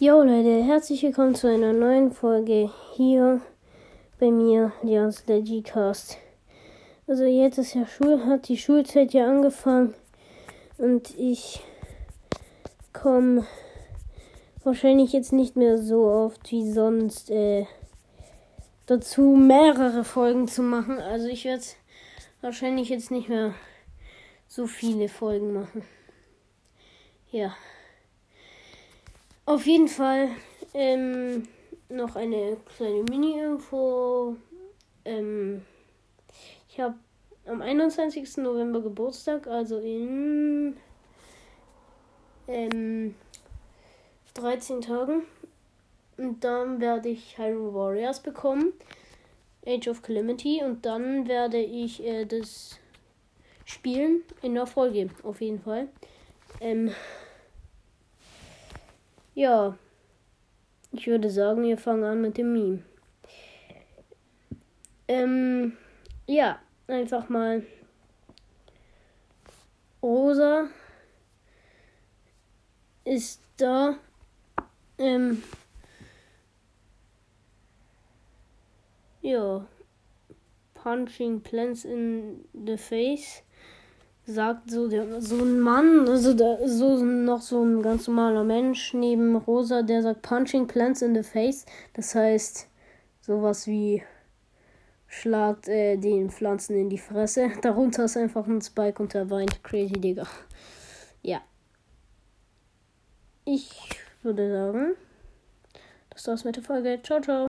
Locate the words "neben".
88.94-89.36